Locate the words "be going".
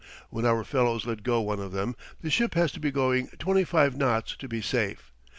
2.79-3.27